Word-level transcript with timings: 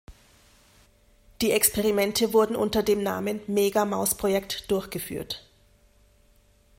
Die 1.43 1.51
Experimente 1.51 2.33
wurden 2.33 2.55
unter 2.55 2.81
dem 2.81 3.03
Namen 3.03 3.39
"Mega 3.45 3.85
Maus 3.85 4.15
Projekt" 4.17 4.71
durchgeführt. 4.71 5.45